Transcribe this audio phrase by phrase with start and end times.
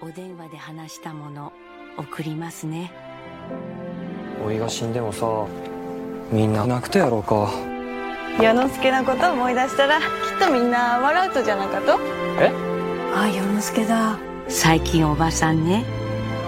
[0.00, 1.52] お電話で話したもの
[1.96, 2.92] 送りますね。
[4.46, 5.26] おいが死んでもさ
[6.30, 7.50] みんな泣くとやろうか。
[8.40, 10.04] 世之助のこと思い出したらきっ
[10.38, 11.98] とみんな笑うとじゃなかと。
[12.40, 12.52] え？
[13.12, 14.16] あ世之助だ。
[14.48, 15.84] 最近おばさんね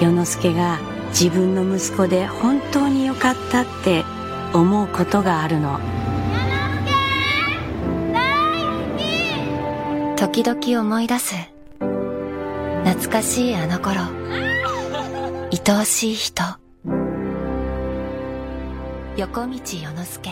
[0.00, 4.04] 世之助が自分の息子で本当によかったって
[4.54, 5.78] 思うことがあるの。
[10.16, 11.34] 時々思い出す
[12.85, 14.01] 懐かしいあの頃
[15.51, 16.43] 愛おしい人
[19.17, 20.29] 横道世之助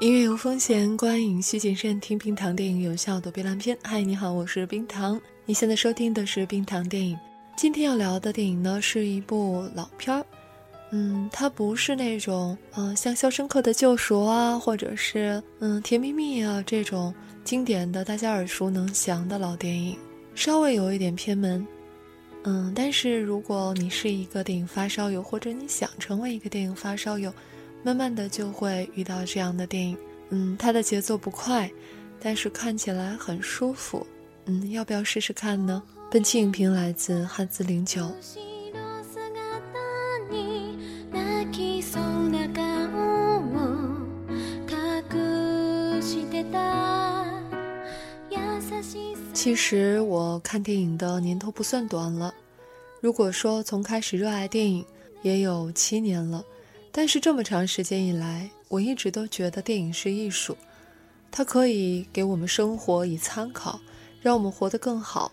[0.00, 1.98] 音乐有风险，观影需谨慎。
[1.98, 3.78] 听冰糖电影有效躲避烂片。
[3.82, 5.18] 嗨，你好，我是冰糖。
[5.46, 7.16] 你现在收听的是冰糖电影。
[7.61, 10.25] 今天要聊的电影呢，是一部老片儿。
[10.91, 19.97] 嗯，它不是那种嗯像《肖申克的救赎》啊，或者是嗯《甜蜜蜜》啊这种经典的大家耳熟能详的老电影，
[20.35, 21.67] 稍微有一点偏门。
[22.43, 27.29] 嗯，但是如果你是一个电影发烧友，或者你想成为一个电影发烧友，
[27.83, 29.97] 慢慢的就会遇到这样的电影。
[30.29, 31.69] 嗯，它的节奏不快，
[32.21, 34.07] 但是看起来很舒服。
[34.45, 35.83] 嗯，要不要试试看呢？
[36.11, 38.11] 本期影评来自汉字零九。
[49.31, 52.33] 其实我看电影的年头不算短了，
[52.99, 54.83] 如果说从开始热爱电影，
[55.21, 56.43] 也有七年了。
[56.91, 60.57] 但是这么长时间以来，我一直都觉得电影是艺术，
[61.29, 63.79] 它可以给我们生活以参考，
[64.23, 65.31] 让我们活得更好。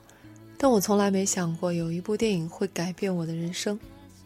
[0.58, 3.78] 但我从来没想过有一部电影会改变我的人生。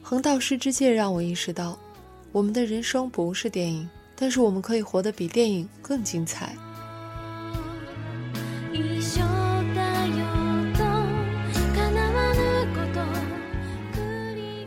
[0.03, 1.79] 横道世之介让我意识到，
[2.33, 6.55] 我们的人生不是电影，但是我们可以活得比电影更精彩。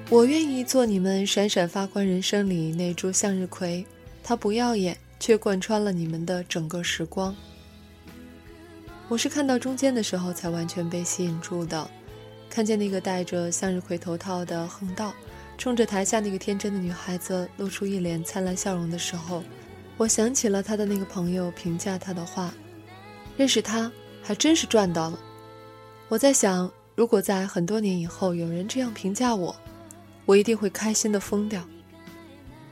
[0.10, 3.84] 我愿意做你们闪闪发光人生里那株向日葵，
[4.24, 7.36] 它不耀眼，却贯穿了你们的整个时光。
[9.14, 11.88] 我是看到中间的时候才完全被吸引住的，
[12.50, 15.14] 看见那个戴着向日葵头套的横道，
[15.56, 19.44] 冲着台下那个天真的女孩子露出一脸灿烂笑容的时候，
[19.98, 22.52] 我想起了他的那个朋友评价他的话
[23.38, 23.92] ：“认识他
[24.24, 25.20] 还真是赚到了。”
[26.10, 29.56] 我在想，如果在很多年以后有人这样评价我。
[30.26, 31.64] 我一定会开心的疯掉。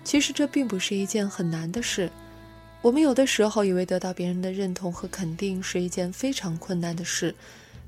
[0.03, 2.09] 其实这并不是一件很难的事。
[2.81, 7.34] 我们有的时候以为得到别人的认同和肯定是一件非常困难的事，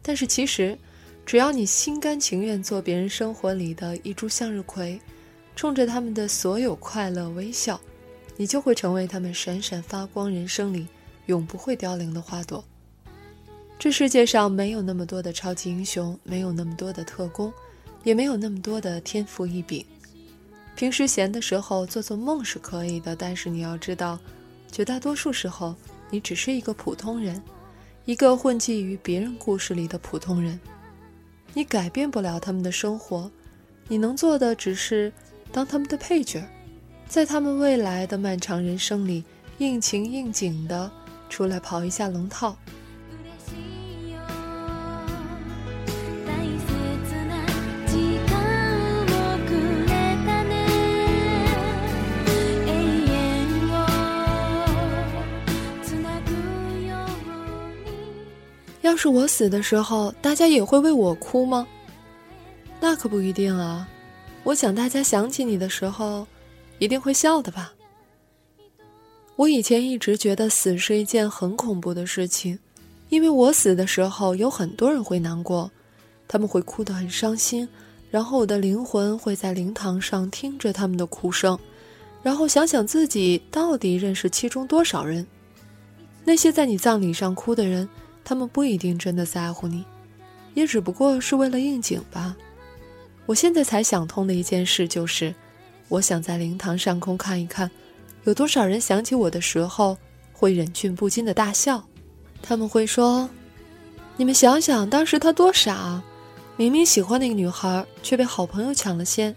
[0.02, 0.78] 但是其实，
[1.26, 5.00] 只要你心甘情愿做别人生活里的一株向日葵，
[5.56, 7.80] 冲着他们的所有快乐微笑，
[8.38, 10.88] 你就会成为他们闪闪发光人生里
[11.26, 12.64] 永不会凋零的花朵。
[13.80, 17.52] 这世界上没有那么多的超级英雄，没有那么多的特工。
[18.04, 19.86] 也没有那么多的天赋异禀，
[20.76, 24.20] 平时闲的时候做做梦是可以的，但是你要知道，
[24.74, 25.76] 绝大多数时候
[26.10, 27.40] 你只是一个普通人，
[28.06, 30.60] 一个混迹于别人故事里的普通人，
[31.54, 33.30] 你改变不了他们的生活，
[33.88, 35.14] 你能做的只是
[35.52, 36.44] 当他们的配角，
[37.08, 39.24] 在他们未来的漫长人生里
[39.60, 40.92] 应情应景的
[41.30, 42.58] 出来跑一下龙套。
[58.94, 61.68] 要是我死的时候，大家也会为我哭吗？
[62.80, 63.90] 那可不一定啊。
[64.44, 66.28] 我想大家想起你的时候，
[66.78, 67.74] 一定会笑的吧。
[69.36, 72.60] 我以前一直觉得死是一件很恐怖的事情，
[73.10, 75.72] 因为我死的时候有很多人会难过，
[76.28, 77.68] 他们会哭得很伤心，
[78.12, 81.58] 然后我的灵魂会在灵堂上听着他们的哭声，
[82.22, 85.26] 然后想想自己到底认识其中多少人，
[86.24, 87.90] 那些在你葬礼上哭的人。
[88.26, 89.86] 他们不一定真的在乎你，
[90.54, 92.36] 也只不过是为了应景吧。
[93.26, 95.34] 我现在才想通的一件事就是，
[95.90, 97.70] 我想在灵堂上空看一看，
[98.24, 99.98] 有多少人想起我的时候
[100.32, 101.84] 会忍俊不禁的大笑。
[102.42, 103.30] 他们会说
[104.18, 106.02] ：“你们想想，当时他多傻，
[106.58, 109.36] 明明喜欢那个女孩，却被好朋友抢了先。”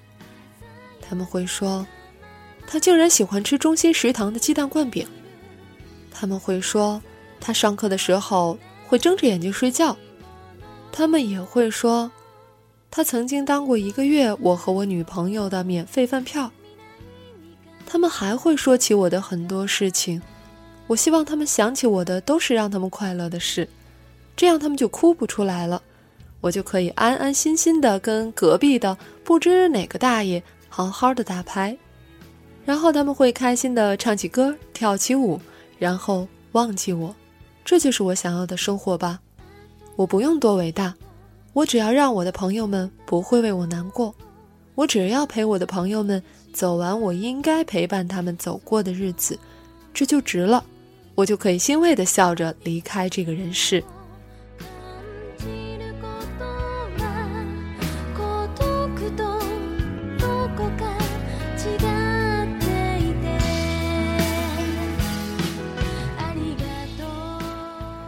[1.00, 1.86] 他们会说
[2.66, 5.06] ：“他竟然喜欢吃中心食堂的鸡蛋灌饼。”
[6.10, 7.00] 他们会说
[7.40, 8.56] ：“他上课的时候。”
[8.86, 9.96] 会睁着眼睛睡觉，
[10.92, 12.10] 他们也会说
[12.90, 16.50] ：“他曾经当过一个月我和我女朋友的免费饭票。
[17.86, 20.20] 他们还会说起我的很多事情，
[20.86, 23.68] 我希望他们想起我的都是让他们快乐的事，
[24.36, 25.80] 这样他们就哭不出来了，
[26.40, 31.76] 我就可以安安心心的跟隔壁的不知哪个大爷好好的打牌，
[32.64, 35.40] 然后他们会开心的唱起歌，跳起舞，
[35.78, 37.14] 然后忘记我，
[37.66, 39.20] 这就是我想要的生活吧。
[39.96, 40.94] 我不用多伟大，
[41.52, 44.14] 我只要让我的朋友们不会为我难过，
[44.76, 46.22] 我只要陪我的朋友们。
[46.52, 49.38] 走完我应该陪伴他们走过的日子，
[49.92, 50.64] 这就值了，
[51.14, 53.84] 我就可以欣慰地笑着离开这个人世。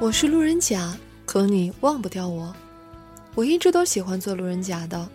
[0.08, 0.96] 我是路人甲，
[1.26, 2.56] 可你忘不掉我。
[3.34, 5.06] 我一直都喜欢做路人甲的，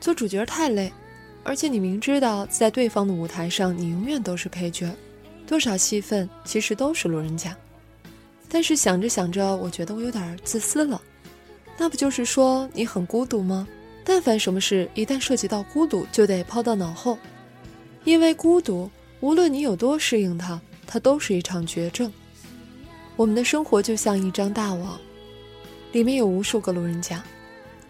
[0.00, 0.90] 做主角太累。
[1.44, 4.90] 而且你明知道，在对方的舞台上，你永远都是配角，
[5.46, 7.54] 多少戏份其实都是路人甲。
[8.48, 10.98] 但是想着想着，我觉得我有点自私了。
[11.76, 13.68] 那不就是说你很孤独吗？
[14.06, 17.18] 但凡什么事一旦涉及到孤独，就得抛到脑后，
[18.04, 18.90] 因为孤独，
[19.20, 22.10] 无论你有多适应它，它都是一场绝症。
[23.20, 24.98] 我们的生活就像一张大网，
[25.92, 27.22] 里面有无数个路人甲，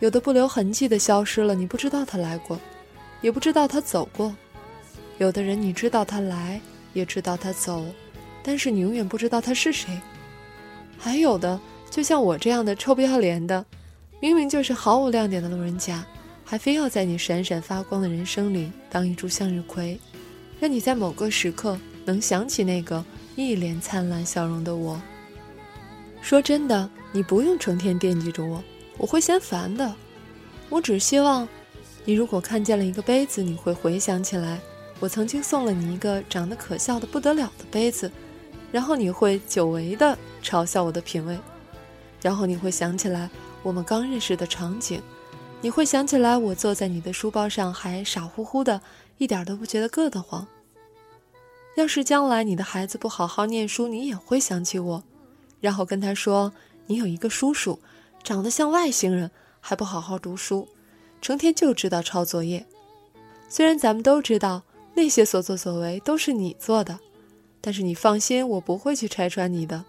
[0.01, 2.59] 有的不留痕迹的消失了，你不知道他来过。
[3.21, 4.35] 也不知道他走过，
[5.19, 6.61] 有的人你知道他来，
[6.95, 7.87] 也知道他走，
[8.43, 10.01] 但是你永远不知道他是谁。
[10.99, 13.65] 还有的，就像我这样的臭不要脸的，
[14.19, 16.05] 明明就是毫无亮点的路人甲，
[16.45, 19.97] 还非要在你闪闪发光的人生里当一株向日葵，
[20.59, 23.05] 让你在某个时刻能想起那个
[23.37, 25.01] 一脸灿烂笑容的我。
[26.23, 28.63] 说真的，你不用成天惦记着我，
[28.97, 29.95] 我会嫌烦的。
[30.69, 31.49] 我只希望。
[32.07, 34.59] 你如果看见了一个杯子，你会回想起来，
[35.01, 38.11] 我曾经送了你一个长得可笑的不得了的杯子，
[38.73, 41.39] 然后你会久违的嘲笑我的品味，
[42.23, 43.29] 然后你会想起来
[43.63, 45.01] 我们刚认识的场景，
[45.61, 48.81] 你会想起来我坐在你的书包上还傻乎乎的，
[49.19, 50.47] 一点都不觉得硌得慌。
[51.77, 55.05] 要是将来你的孩子不好好念书，你也会想起我，
[55.61, 56.53] 然后跟他说
[56.87, 57.79] 你有一个叔叔，
[58.23, 59.31] 长得像外星人，
[59.61, 60.67] 还不好好读书。
[61.23, 62.67] 成天就知道抄作业，
[63.49, 64.63] 虽然咱们都知道
[64.95, 66.99] 那些所作所为都是你做的，
[67.61, 69.85] 但是你放心，我不会去拆穿你的，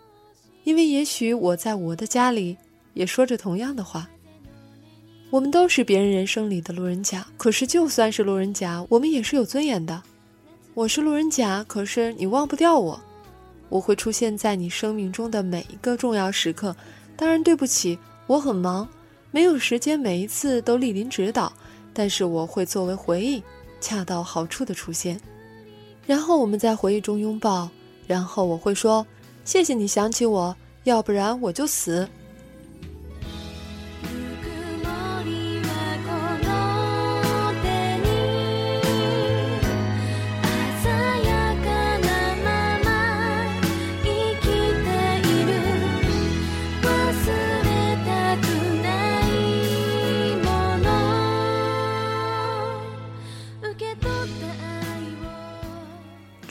[0.65, 2.57] 因为也许我在我的家里
[2.94, 4.09] 也说着同样的话。
[5.29, 10.03] 我们都是别人人生里的路人甲，可是就算是路人甲，我们也是有尊严的。
[10.74, 13.01] 我是路人甲，可是你忘不掉我，
[13.71, 16.75] 我会出现在你生命中的每一个重要时刻。
[17.15, 17.97] 当然，对不起，
[18.27, 18.88] 我很忙。
[19.31, 21.53] 没有时间每一次都莅临指导，
[21.94, 23.41] 但是我会作为回忆，
[23.79, 25.18] 恰到好处的出现，
[26.06, 27.69] 然后我们在回忆中拥抱，
[28.06, 29.07] 然后我会说
[29.45, 30.53] ：“谢谢你想起我，
[30.83, 32.06] 要不然我就死。”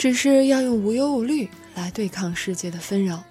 [0.00, 3.22] 只是要用无忧无虑来对抗世界的纷扰。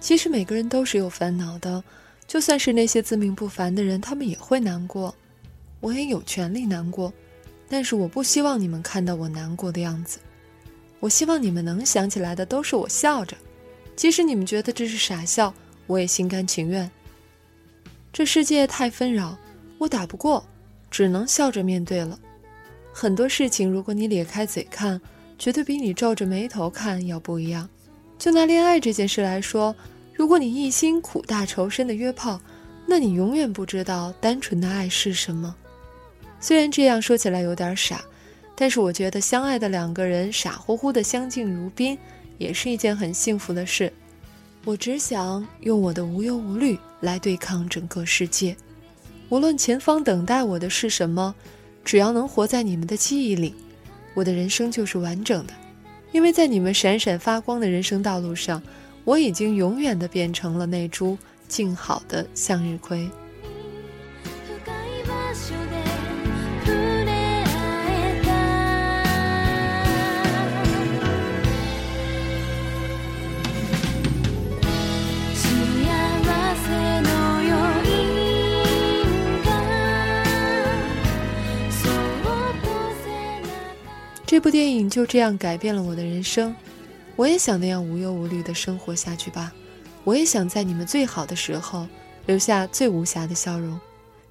[0.00, 1.84] 其实每个人都是有烦恼的，
[2.26, 5.14] 就算是那些自命不凡的人，他们也会难过。
[5.80, 7.12] 我也有权利难过，
[7.68, 10.18] 但是我不希望你们看到我难过的样子。
[11.00, 13.36] 我希望你们能想起来的都是我笑着，
[13.94, 15.52] 即使你们觉得这是傻笑，
[15.86, 16.90] 我也心甘情愿。
[18.10, 19.36] 这世界太纷扰，
[19.76, 20.42] 我打不过，
[20.90, 22.18] 只能笑着面对了。
[22.90, 24.98] 很多事情，如果你咧开嘴看。
[25.42, 27.68] 绝对比你皱着眉头看要不一样。
[28.16, 29.74] 就拿恋爱这件事来说，
[30.14, 32.40] 如果你一心苦大仇深的约炮，
[32.86, 35.52] 那你永远不知道单纯的爱是什么。
[36.38, 38.04] 虽然这样说起来有点傻，
[38.54, 41.98] 但是我觉得相爱的两个人傻乎乎的相敬如宾，
[42.38, 43.92] 也是一件很幸福的事。
[44.64, 48.56] 我只想用我的无忧无虑来对抗整个世界，
[49.28, 51.34] 无论前方等待我的是什么，
[51.84, 53.52] 只要能活在你们的记忆里。
[54.14, 55.54] 我的人生就是完整的，
[56.12, 58.62] 因为在你们闪闪发光的人生道路上，
[59.04, 61.16] 我已经永远的变成了那株
[61.48, 63.08] 静好的向日葵。
[84.32, 86.56] 这部电影就这样改变了我的人生。
[87.16, 89.52] 我也想那样无忧无虑的生活下去吧。
[90.04, 91.86] 我也想在你们最好的时候
[92.24, 93.78] 留下最无瑕的笑容，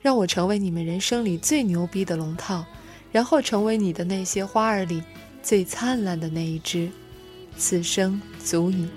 [0.01, 2.65] 让我成为你们人生里最牛逼的龙套，
[3.12, 5.03] 然后成为你的那些花儿里
[5.43, 6.89] 最灿烂的那一只。
[7.55, 8.88] 此生足矣。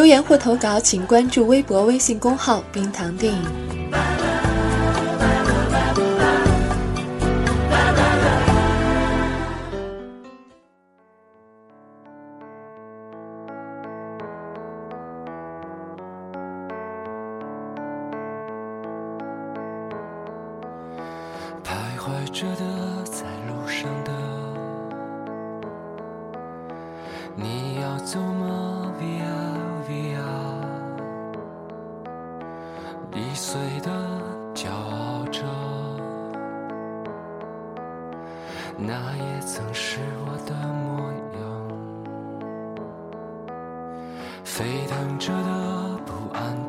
[0.00, 3.42] 留言或投稿，请关注微博、微信公号“冰糖电影”。
[21.62, 22.89] 徘徊着的，
[33.42, 33.90] 碎的，
[34.54, 35.40] 骄傲着，
[38.76, 41.40] 那也曾是我的模样。
[44.44, 46.68] 沸腾着的，不安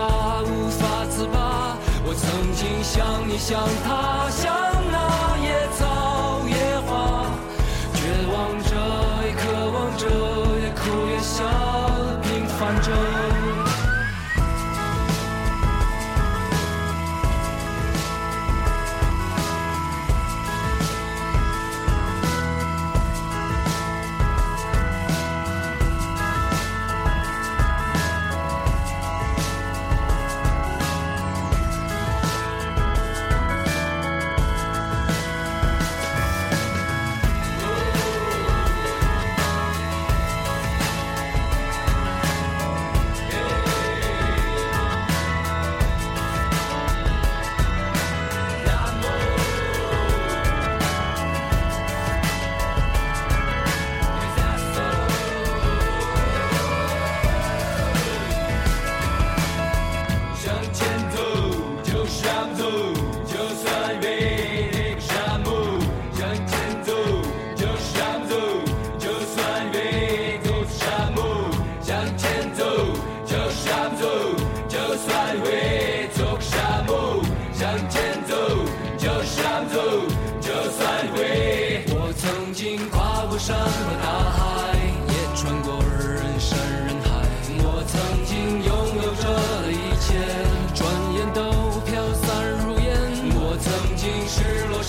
[0.00, 1.76] 无法自拔。
[2.04, 4.71] 我曾经像你，像他，像